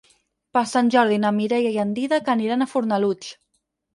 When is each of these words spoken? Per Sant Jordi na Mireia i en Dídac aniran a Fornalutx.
Per 0.57 0.61
Sant 0.69 0.87
Jordi 0.95 1.19
na 1.25 1.31
Mireia 1.41 1.73
i 1.75 1.77
en 1.85 1.93
Dídac 1.99 2.31
aniran 2.35 2.65
a 2.65 2.69
Fornalutx. 2.73 3.29